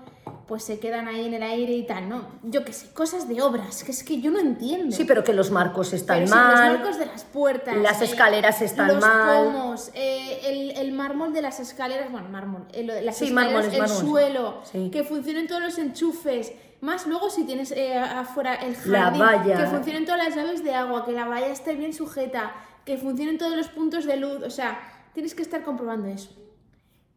[0.47, 2.27] pues se quedan ahí en el aire y tal, ¿no?
[2.43, 4.95] Yo qué sé, cosas de obras, que es que yo no entiendo.
[4.95, 6.51] Sí, pero que los marcos están Pero sí, mal.
[6.73, 7.75] los marcos de las puertas.
[7.77, 9.45] las eh, escaleras están los mal.
[9.45, 13.29] pomos, eh, el, el mármol de las escaleras, bueno, mármol, eh, lo de las Sí,
[13.29, 14.89] escaleras, mármoles, el suelo, Sí.
[14.91, 16.53] que funcionen todos los enchufes.
[16.81, 19.57] Más luego si tienes eh, afuera el La jardín, valla.
[19.57, 22.51] que funcionen todas las llaves de agua, que la valla esté bien sujeta,
[22.85, 24.79] que funcionen todos los puntos de luz, o sea,
[25.13, 26.31] tienes que estar comprobando eso.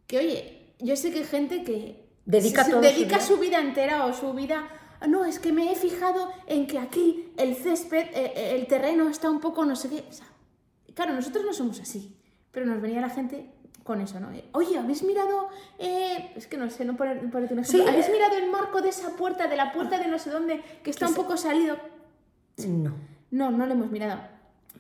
[0.07, 3.21] Que oye, yo sé que hay gente que Dedica se- todo su dedica vida.
[3.27, 4.69] su vida entera o su vida.
[5.01, 8.67] "Ah, No, es que me he fijado en que aquí el césped, eh, eh, el
[8.67, 10.05] terreno está un poco no sé qué.
[10.09, 10.27] O sea,
[10.95, 12.17] claro, nosotros no somos así,
[12.51, 13.51] pero nos venía la gente
[13.85, 14.31] con eso, ¿no?
[14.53, 15.49] Oye, ¿habéis mirado?
[15.79, 17.85] eh, es que no sé, no poner, ponerte un ejemplo.
[17.85, 18.13] Sí, ¿Habéis eh.
[18.13, 21.07] mirado el marco de esa puerta, de la puerta de no sé dónde, que está
[21.09, 21.77] un poco salido?
[22.67, 22.95] No.
[23.31, 24.21] No, no lo hemos mirado.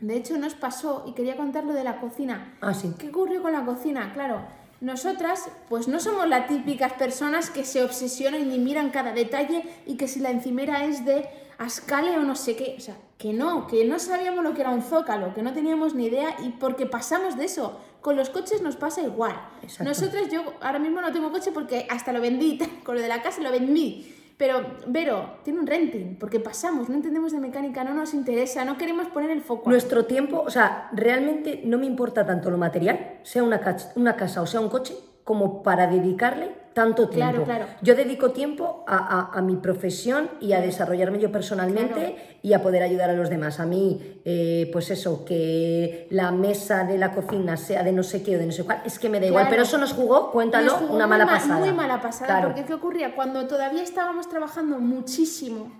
[0.00, 2.54] De hecho, nos pasó, y quería contar lo de la cocina.
[2.60, 2.92] Ah, sí.
[2.98, 4.12] ¿Qué ocurrió con la cocina?
[4.12, 4.42] Claro,
[4.80, 9.96] nosotras, pues no somos las típicas personas que se obsesionan y miran cada detalle y
[9.96, 11.28] que si la encimera es de
[11.58, 12.74] ascale o no sé qué.
[12.76, 15.94] O sea, que no, que no sabíamos lo que era un zócalo, que no teníamos
[15.94, 17.80] ni idea y porque pasamos de eso.
[18.02, 19.34] Con los coches nos pasa igual.
[19.62, 19.84] Exacto.
[19.84, 23.22] Nosotras, yo ahora mismo no tengo coche porque hasta lo vendí, con lo de la
[23.22, 24.12] casa lo vendí.
[24.36, 28.76] Pero, Vero, tiene un renting, porque pasamos, no entendemos de mecánica, no nos interesa, no
[28.76, 29.70] queremos poner el foco.
[29.70, 33.60] Nuestro tiempo, o sea, realmente no me importa tanto lo material, sea una,
[33.94, 34.94] una casa o sea un coche,
[35.24, 37.32] como para dedicarle tanto tiempo.
[37.32, 37.66] Claro, claro.
[37.80, 38.98] Yo dedico tiempo a,
[39.32, 42.14] a- a mi profesión y a desarrollarme yo personalmente Claro.
[42.42, 43.60] y a poder ayudar a los demás.
[43.60, 48.22] A mí, eh, pues eso, que la mesa de la cocina sea de no sé
[48.22, 49.46] qué o de no sé cuál, es que me da igual.
[49.48, 51.60] Pero eso nos jugó, cuéntalo, Nos jugó una mala ma- pasada.
[51.60, 52.48] Muy mala pasada, Claro.
[52.48, 53.14] porque ¿qué ocurría?
[53.14, 55.72] Cuando todavía estábamos trabajando muchísimo,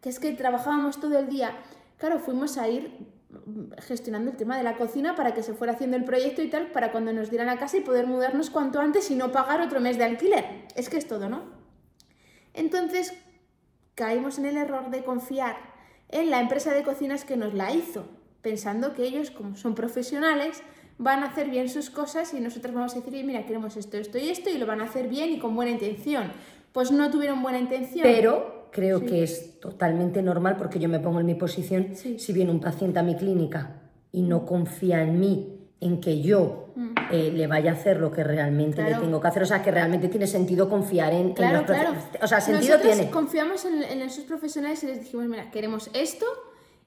[0.00, 1.50] que es que trabajábamos todo el día,
[1.98, 2.92] claro, fuimos a ir
[3.78, 6.70] gestionando el tema de la cocina para que se fuera haciendo el proyecto y tal,
[6.70, 9.80] para cuando nos dieran la casa y poder mudarnos cuanto antes y no pagar otro
[9.80, 10.66] mes de alquiler.
[10.74, 11.44] Es que es todo, ¿no?
[12.54, 13.12] Entonces
[13.94, 15.56] caímos en el error de confiar
[16.08, 18.06] en la empresa de cocinas que nos la hizo,
[18.42, 20.62] pensando que ellos, como son profesionales,
[20.98, 24.18] van a hacer bien sus cosas y nosotros vamos a decir, mira, queremos esto, esto
[24.18, 26.32] y esto, y lo van a hacer bien y con buena intención.
[26.72, 28.02] Pues no tuvieron buena intención.
[28.02, 32.18] Pero creo que es totalmente normal porque yo me pongo en mi posición, Sí.
[32.18, 33.80] si viene un paciente a mi clínica
[34.12, 36.62] y no confía en mí, en que yo
[37.10, 38.84] eh, le vaya a hacer lo que realmente Mm.
[38.86, 39.00] Claro.
[39.00, 41.94] le tengo que hacer, o sea, que realmente tiene sentido confiar en, los claro.
[42.22, 43.10] O sea, sentido Nosotros tiene.
[43.10, 46.26] confiamos en, en esos profesionales y les dijimos, mira, queremos esto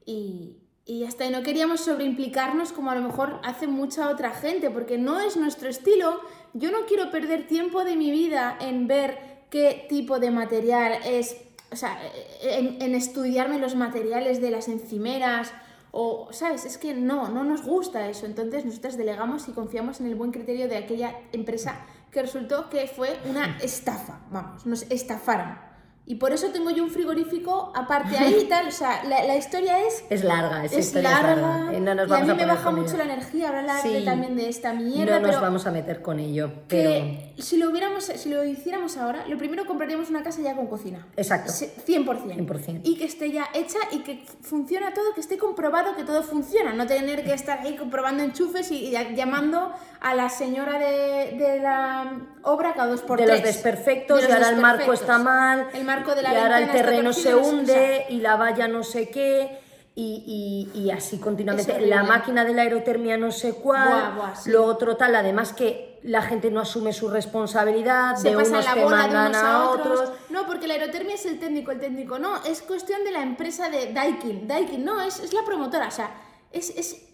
[0.05, 1.03] y, y.
[1.05, 5.37] Y no queríamos sobreimplicarnos como a lo mejor hace mucha otra gente, porque no es
[5.37, 6.19] nuestro estilo.
[6.53, 9.17] Yo no quiero perder tiempo de mi vida en ver
[9.51, 11.35] qué tipo de material es,
[11.71, 11.99] o sea,
[12.41, 15.51] en, en estudiarme los materiales de las encimeras.
[15.91, 16.65] O, ¿sabes?
[16.65, 18.25] Es que no, no nos gusta eso.
[18.25, 21.79] Entonces nosotras delegamos y confiamos en el buen criterio de aquella empresa
[22.11, 24.19] que resultó que fue una estafa.
[24.31, 25.68] Vamos, nos estafaron.
[26.11, 28.67] Y por eso tengo yo un frigorífico aparte ahí y tal.
[28.67, 30.03] O sea, la, la historia es.
[30.09, 31.69] Es larga, Es larga.
[31.71, 34.01] Eh, no nos y a vamos mí me baja mucho la energía hablar Sí.
[34.03, 35.19] también de esta mierda.
[35.19, 36.89] No nos pero vamos a meter con ello, pero...
[36.89, 40.65] que si lo hubiéramos, si lo hiciéramos ahora, lo primero compraríamos una casa ya con
[40.65, 41.05] cocina.
[41.15, 41.51] Exacto.
[41.51, 42.35] Se- 100%.
[42.37, 42.81] 100%.
[42.85, 46.73] Y que esté ya hecha y que funciona todo, que esté comprobado que todo funciona.
[46.73, 51.59] No tener que estar ahí comprobando enchufes y, y llamando a la señora de, de
[51.61, 53.39] la obra cada dos por de tres.
[53.39, 56.37] los desperfectos De y los ahora el marco está mal El marco de la y
[56.37, 59.59] ahora el terreno se hunde y la valla no sé qué
[59.95, 64.35] y, y- y así continuamente la máquina de la aerotermia no sé cuál Buah, buah,
[64.35, 64.49] sí.
[64.51, 68.73] lo otro tal además que la gente no asume su responsabilidad se de unos la
[68.73, 70.17] que mandan unos a a otros, otros.
[70.29, 72.17] No, porque la aerotermia es el técnico, el técnico.
[72.19, 74.47] No, es cuestión de la empresa de Daikin.
[74.47, 75.89] Daikin, no, es, es la promotora.
[75.89, 76.09] O sea,
[76.53, 77.08] es, es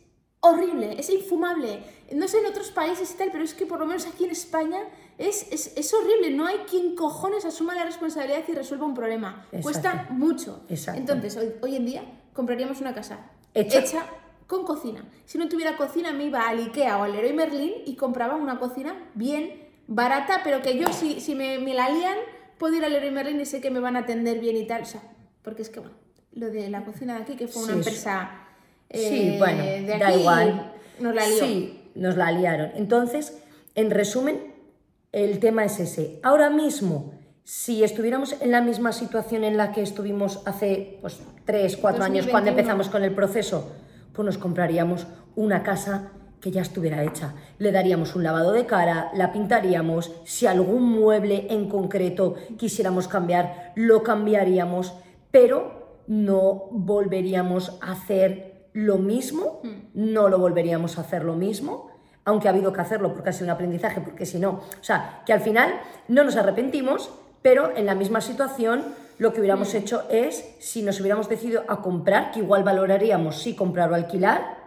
[0.45, 1.83] horrible, es infumable.
[2.13, 4.31] No sé en otros países y tal, pero es que por lo menos aquí en
[4.31, 4.79] España
[5.17, 6.31] es, es, es horrible.
[6.31, 9.45] No hay quien cojones asuma la responsabilidad y resuelva un problema.
[9.51, 9.61] Exacto.
[9.63, 10.63] Cuesta mucho.
[10.69, 10.99] Exacto.
[10.99, 12.03] Entonces, hoy, hoy en día
[12.33, 14.05] compraríamos una casa Hecha.
[14.47, 15.03] con cocina.
[15.25, 18.59] Si no tuviera cocina, me iba al Ikea o al Leroy Merlin y compraba una
[18.59, 22.17] cocina bien barata, pero que yo, si, si me, me la lían,
[22.57, 24.83] puedo ir al Leroy Merlin y sé que me van a atender bien y tal.
[24.83, 25.01] O sea,
[25.43, 25.95] porque es que, bueno,
[26.33, 28.44] lo de la cocina de aquí, que fue una Sí, empresa
[28.89, 31.39] sí eh, bueno de da igual nos la lió.
[31.39, 33.37] sí nos la liaron entonces
[33.75, 34.53] en resumen
[35.11, 37.13] el tema es ese ahora mismo
[37.45, 42.25] si estuviéramos en la misma situación en la que estuvimos hace pues, 3, 4 años
[42.25, 42.59] cuando 2021.
[42.59, 43.71] empezamos con el proceso,
[44.13, 47.35] pues nos compraríamos una casa que ya estuviera hecha.
[47.59, 53.73] Le daríamos un lavado de cara, la pintaríamos, si algún mueble en concreto quisiéramos cambiar,
[53.75, 54.95] lo cambiaríamos,
[55.29, 59.61] pero no volveríamos a hacer lo mismo,
[59.93, 61.91] no lo volveríamos a hacer lo mismo,
[62.25, 65.21] aunque ha habido que hacerlo porque ha sido un aprendizaje, porque si no, o sea,
[65.25, 67.09] que al final no nos arrepentimos,
[67.41, 68.83] pero en la misma situación
[69.17, 73.55] lo que hubiéramos hecho es, si nos hubiéramos decidido a comprar, que igual valoraríamos si
[73.55, 74.65] comprar o alquilar,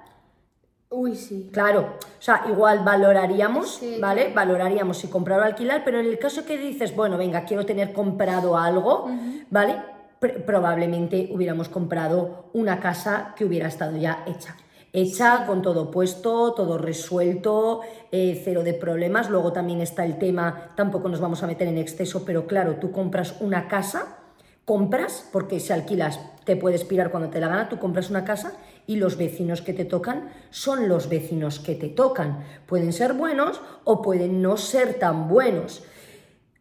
[0.91, 1.51] Uy, sí.
[1.53, 4.33] Claro, o sea, igual valoraríamos, Sí, ¿vale?
[4.33, 7.93] Valoraríamos si comprar o alquilar, pero en el caso que dices, bueno, venga, quiero tener
[7.93, 9.07] comprado algo,
[9.51, 9.83] ¿vale?
[10.21, 14.57] Pr- probablemente hubiéramos comprado una casa que hubiera estado ya hecha.
[14.93, 19.29] Hecha, con todo puesto, todo resuelto, eh, cero de problemas.
[19.29, 22.91] Luego también está el tema, tampoco nos vamos a meter en exceso, pero claro, tú
[22.91, 24.15] compras una casa
[24.69, 28.53] compras, porque si alquilas te puedes pirar cuando te la gana, tú compras una casa
[28.87, 32.45] y los vecinos que te tocan son los vecinos que te tocan.
[32.67, 35.83] Pueden ser buenos o pueden no ser tan buenos.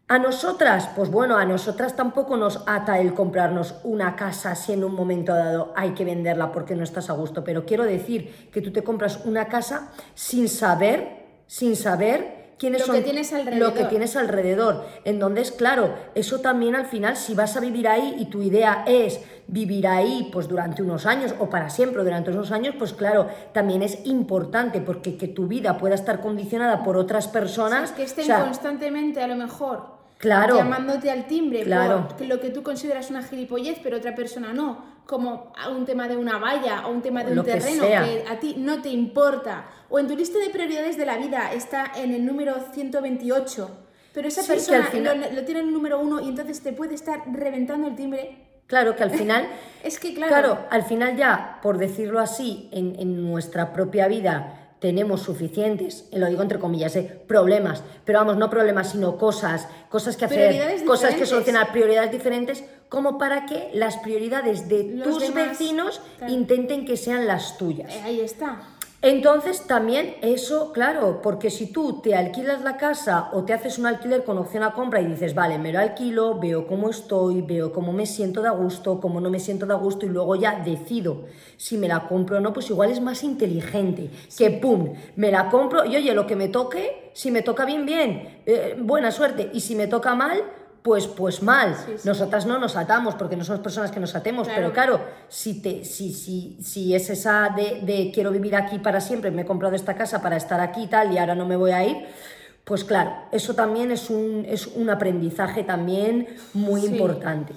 [0.10, 4.86] A nosotras, pues bueno, a nosotras tampoco nos ata el comprarnos una casa si en
[4.86, 8.62] un momento dado hay que venderla porque no estás a gusto, pero quiero decir que
[8.62, 13.38] tú te compras una casa sin saber, sin saber quiénes Lo son que tienes lo
[13.38, 13.90] que alrededor.
[13.90, 14.86] tienes alrededor.
[15.04, 18.42] En donde es claro, eso también al final, si vas a vivir ahí y tu
[18.42, 22.94] idea es vivir ahí pues durante unos años o para siempre durante unos años, pues
[22.94, 27.92] claro, también es importante porque que tu vida pueda estar condicionada por otras personas.
[27.92, 30.58] que estén o sea, constantemente, a lo mejor, Claro.
[30.58, 32.08] llamándote al timbre Claro.
[32.08, 35.86] por que lo que tú consideras una gilipollez, pero otra persona no, como a un
[35.86, 38.04] tema de una valla o un tema de un Lo que terreno sea.
[38.04, 41.52] que a ti no te importa, o en tu lista de prioridades de la vida
[41.54, 43.70] está en el número 128,
[44.14, 46.28] pero esa Sí, que persona al final- lo, lo tiene en el número uno y
[46.30, 48.44] entonces te puede estar reventando el timbre.
[48.68, 49.48] Claro que al final,
[49.84, 54.67] Es que, claro, claro, al final ya, por decirlo así, en, en nuestra propia vida
[54.80, 57.20] tenemos suficientes, y lo digo entre comillas, ¿eh?
[57.28, 62.64] problemas, pero vamos, no problemas, sino cosas, cosas que hacer, cosas que solucionar, prioridades diferentes,
[62.90, 66.34] como para que las prioridades de Los tus demás, vecinos claro.
[66.34, 67.94] intenten que sean las tuyas.
[67.94, 68.62] eh, ahí está.
[69.04, 73.86] Entonces también eso, claro, porque si tú te alquilas la casa o te haces un
[73.86, 77.72] alquiler con opción a compra y dices, vale, me lo alquilo, veo cómo estoy, veo
[77.72, 80.36] cómo me siento de a gusto, cómo no me siento de a gusto y luego
[80.36, 81.26] ya decido
[81.58, 85.50] si me la compro o no, pues igual es más inteligente que pum, me la
[85.50, 89.52] compro y oye, lo que me toque, si me toca bien, bien, eh, buena suerte
[89.54, 90.42] y si me toca mal,
[90.88, 91.76] pues, pues mal.
[92.06, 95.84] Nosotras no nos atamos porque no somos personas que nos atemos, pero claro, si, te,
[95.84, 99.76] si, si, si es esa de, de, quiero vivir aquí para siempre, me he comprado
[99.76, 102.06] esta casa para estar aquí y tal y ahora no me voy a ir,
[102.64, 107.52] pues claro, eso también es un, es un aprendizaje también muy importante.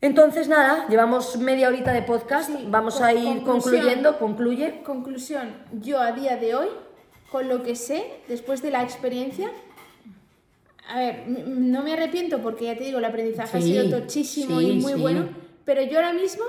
[0.00, 4.84] Entonces, nada, llevamos media horita de podcast, vamos a ir concluyendo, concluye.
[4.84, 6.68] Conclusión, yo a día de hoy,
[7.32, 9.50] con lo que sé, después de la experiencia,
[10.88, 14.72] a ver, no me arrepiento porque ya te digo, el aprendizaje ha sido tochísimo y
[14.80, 15.28] muy bueno,
[15.64, 16.44] pero yo ahora mismo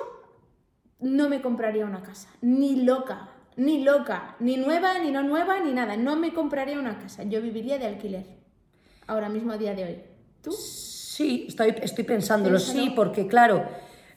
[0.99, 5.73] no me compraría una casa, ni loca, ni loca, ni nueva, ni no nueva, ni
[5.73, 8.25] nada, no me compraría una casa, yo viviría de alquiler,
[9.07, 9.97] ahora mismo a día de hoy.
[10.41, 10.53] ¿Tú?
[10.53, 13.65] Sí, estoy, estoy pensándolo, sí, porque claro,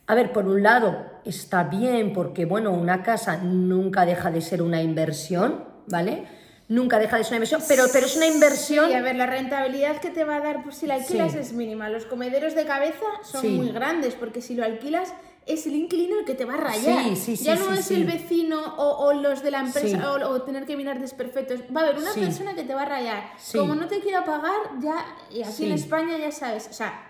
[0.06, 4.62] a ver, por un lado está bien porque, bueno, una casa nunca deja de ser
[4.62, 6.26] una inversión, ¿vale?
[6.72, 8.88] Nunca deja de ser una inversión, pero, pero es una inversión...
[8.88, 11.52] Sí, a ver, la rentabilidad que te va a dar por si la alquilas es
[11.52, 11.88] mínima.
[11.88, 15.12] Los comederos de cabeza son muy grandes, porque si lo alquilas
[15.44, 17.14] es el inquilino el que te va a rayar.
[17.14, 21.60] ya no es el vecino o, los de la empresa o, tener que mirar desperfectos.
[21.74, 23.24] Va a haber una persona que te va a rayar.
[23.52, 27.08] Como no te quiera pagar, ya, y aquí en España ya sabes, o sea...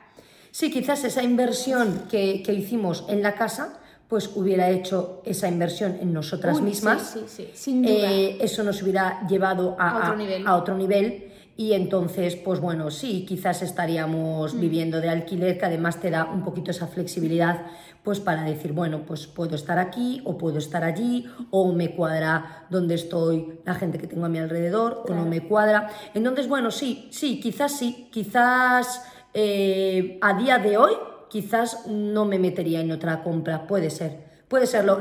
[0.51, 3.81] Sí, quizás esa inversión que, que hicimos en la casa
[4.13, 7.15] pues hubiera hecho esa inversión en nosotras mismas.
[7.15, 8.13] Sí, sí, sin duda.
[8.13, 10.13] Eh, eso nos hubiera llevado a,
[10.55, 11.33] otro nivel.
[11.57, 14.61] Y entonces, pues bueno, sí, quizás estaríamos mm.
[14.61, 17.63] viviendo de alquiler, que además te da un poquito esa flexibilidad,
[18.03, 22.67] pues para decir, bueno, pues puedo estar aquí o puedo estar allí, o me cuadra
[22.69, 25.89] donde estoy la gente que tengo a mi alrededor, o no me cuadra.
[26.13, 30.93] Entonces, bueno, sí, sí, quizás sí, quizás eh, a día de hoy
[31.33, 34.31] quizás no me metería en otra compra, puede ser.
[34.49, 34.99] Puede ser, lo,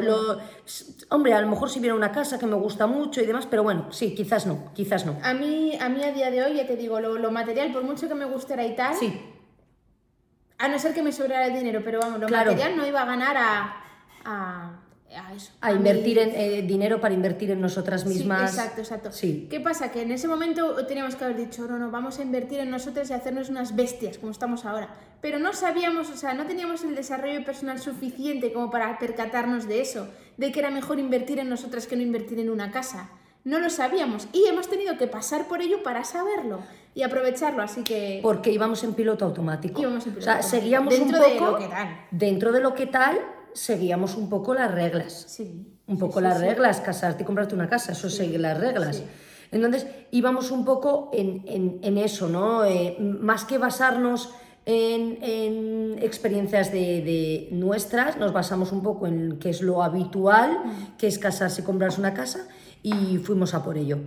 [1.10, 3.64] hombre, a lo mejor si viera una casa que me gusta mucho y demás, pero
[3.64, 5.18] bueno, sí, quizás no, quizás no.
[5.22, 8.08] A mí, a mí a día de hoy, ya te digo, lo, material, por mucho
[8.08, 9.22] que me gustara y tal, sí.
[10.58, 13.06] a no ser que me sobrara el dinero, pero vamos, lo material no iba a
[13.06, 13.82] ganar a
[14.26, 14.72] a,
[15.74, 18.52] invertir en eh, dinero para invertir en nosotras mismas.
[18.52, 19.12] Sí, exacto, exacto.
[19.12, 19.48] Sí.
[19.50, 19.92] ¿Qué pasa?
[19.92, 23.10] Que en ese momento teníamos que haber dicho, no, no, vamos a invertir en nosotras
[23.10, 24.90] y hacernos unas bestias, como estamos ahora.
[25.22, 29.82] Pero no sabíamos, o sea, no teníamos el desarrollo personal suficiente como para percatarnos de
[29.82, 33.10] eso, de que era mejor invertir en nosotras que no invertir en una casa.
[33.44, 36.60] No lo sabíamos y hemos tenido que pasar por ello para saberlo
[36.94, 38.20] y aprovecharlo, así que...
[38.22, 39.82] Porque íbamos en piloto automático.
[39.82, 41.24] Íbamos en piloto o sea, seguíamos un poco...
[41.24, 42.06] De lo que tal.
[42.12, 43.20] Dentro de lo que tal
[43.54, 45.26] seguíamos un poco las reglas.
[45.28, 45.68] Sí.
[45.88, 49.04] Un poco las reglas, casarte y comprarte una casa, eso sigue las reglas.
[49.52, 52.64] Entonces íbamos un poco en, eso, ¿no?
[52.64, 54.30] Eh, más que basarnos
[54.66, 60.98] en, experiencias de, nuestras, nos basamos un poco en qué es lo habitual, mm.
[60.98, 62.48] que es casarse y comprarse una casa,
[62.82, 64.00] y fuimos a por ello.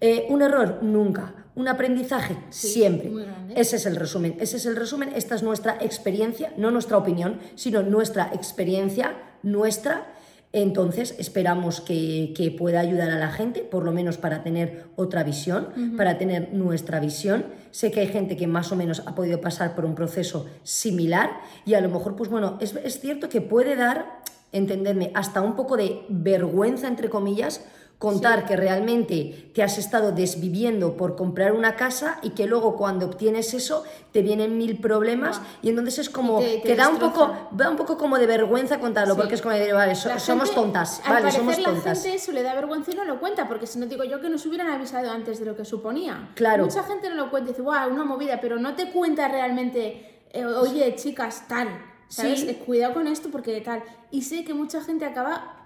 [0.00, 1.41] Eh, un error, nunca.
[1.54, 3.12] Un aprendizaje, siempre.
[3.54, 4.36] Ese es el resumen.
[4.40, 5.12] Ese es el resumen.
[5.14, 10.06] Esta es nuestra experiencia, no nuestra opinión, sino nuestra experiencia, nuestra.
[10.54, 15.94] Entonces esperamos que, pueda ayudar a la gente, por lo menos para tener otra visión,
[15.96, 17.44] para tener nuestra visión.
[17.70, 21.40] Sé que hay gente que más o menos ha podido pasar por un proceso similar
[21.66, 24.20] y a lo mejor, pues bueno, es, es cierto que puede dar,
[24.52, 27.64] entenderme, hasta un poco de vergüenza, entre comillas,
[28.02, 33.06] contar que realmente te has estado desviviendo por comprar una casa y que luego cuando
[33.06, 37.70] obtienes eso te vienen mil problemas y entonces es como te, da un poco da
[37.70, 41.62] un poco como de vergüenza contarlo porque es como de vale somos tontas vale somos
[41.62, 44.02] tontas la gente eso le da vergüenza y no lo cuenta porque si no digo
[44.02, 46.30] yo que nos hubieran avisado antes de lo que suponía.
[46.34, 46.64] Claro.
[46.64, 50.24] Mucha gente no lo cuenta y dice wow una movida pero no te cuenta realmente
[50.32, 51.68] eh, oye chicas tal
[52.08, 52.42] ¿sabes?
[52.42, 55.61] Eh, cuidado con esto porque tal y sé que mucha gente acaba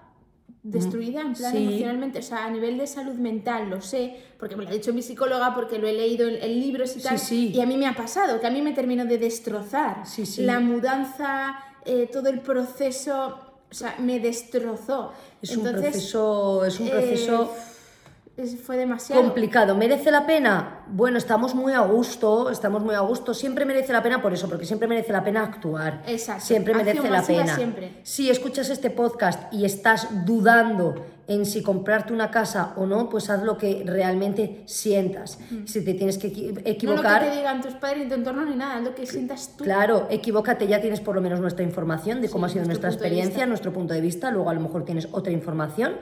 [0.63, 4.63] destruida en plan emocionalmente, o sea, a nivel de salud mental, lo sé, porque me
[4.63, 7.65] lo ha dicho mi psicóloga, porque lo he leído en, libros y tal, y a
[7.65, 10.03] mí me ha pasado, que a mí me terminó de destrozar.
[10.39, 15.13] La mudanza, eh, todo el proceso, o sea, me destrozó.
[15.41, 17.43] Es un proceso, es un proceso...
[17.55, 17.76] Eh,
[18.45, 19.75] fue demasiado complicado.
[19.75, 20.83] ¿Merece la pena?
[20.87, 23.33] Bueno, estamos muy a gusto, estamos muy a gusto.
[23.33, 26.03] Siempre merece la pena por eso, porque siempre merece la pena actuar.
[26.05, 26.45] Exacto.
[26.45, 27.55] Siempre merece la pena.
[27.55, 27.93] Siempre.
[28.03, 33.29] Si escuchas este podcast y estás dudando en si comprarte una casa o no, pues
[33.31, 35.39] haz lo que realmente sientas.
[35.65, 36.27] Si te tienes que
[36.63, 37.21] equivocar...
[37.21, 39.57] No lo que te digan tus padres ni tu entorno ni nada, lo que sientas
[39.57, 39.63] tú.
[39.63, 43.47] Claro, equivócate, ya tienes por lo menos nuestra información de cómo ha sido nuestra experiencia,
[43.47, 45.95] nuestro punto de vista, luego a lo mejor tienes otra información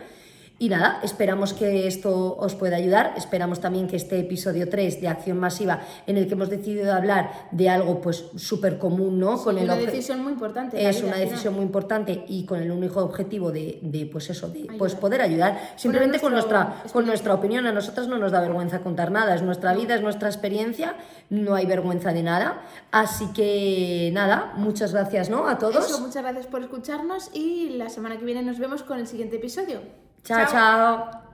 [0.58, 3.14] Y nada, esperamos que esto os pueda ayudar.
[3.18, 7.50] Esperamos también que este episodio 3 de Acción Masiva, en el que hemos decidido hablar
[7.52, 9.44] de algo pues súper común, ¿no?
[9.44, 10.78] con el una decisión muy importante.
[10.88, 11.30] es una final.
[11.30, 15.22] decisión muy importante y con el único objetivo de, de, pues eso, de pues poder
[15.22, 15.74] ayudar.
[15.76, 17.68] Simplemente con nuestra, con nuestra opinión.
[17.68, 19.36] A nosotras no nos da vergüenza contar nada.
[19.36, 20.96] Es nuestra vida, es nuestra experiencia.
[21.30, 22.64] No hay vergüenza de nada.
[22.92, 25.50] Así que nada, muchas gracias, ¿no?
[25.50, 25.90] A todos.
[25.90, 29.36] Eso, muchas gracias por escucharnos y la semana que viene nos vemos con el siguiente
[29.36, 29.82] episodio.
[30.26, 31.25] 加超。